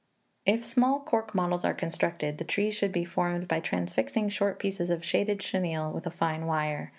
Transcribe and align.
If 0.47 0.65
small 0.65 0.99
cork 1.01 1.35
models 1.35 1.63
are 1.63 1.75
constructed, 1.75 2.39
the 2.39 2.43
trees 2.43 2.73
should 2.73 2.91
be 2.91 3.05
formed 3.05 3.47
by 3.47 3.59
transfixing 3.59 4.29
short 4.29 4.57
pieces 4.57 4.89
of 4.89 5.05
shaded 5.05 5.41
chenille 5.41 5.91
with 5.91 6.07
a 6.07 6.09
fine 6.09 6.47
wire 6.47 6.89